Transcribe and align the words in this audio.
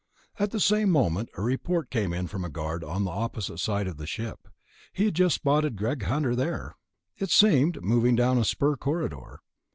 At 0.39 0.49
the 0.49 0.59
same 0.59 0.89
moment, 0.89 1.29
a 1.37 1.43
report 1.43 1.91
came 1.91 2.11
in 2.11 2.25
from 2.25 2.43
a 2.43 2.49
guard 2.49 2.83
on 2.83 3.03
the 3.03 3.11
opposite 3.11 3.59
side 3.59 3.85
of 3.85 3.97
the 3.97 4.07
ship. 4.07 4.47
He 4.91 5.05
had 5.05 5.13
just 5.13 5.35
spotted 5.35 5.75
Greg 5.75 6.01
Hunter 6.05 6.35
there, 6.35 6.75
it 7.19 7.29
seemed, 7.29 7.83
moving 7.83 8.15
down 8.15 8.39
a 8.39 8.43
spur 8.43 8.75
corridor. 8.77 9.41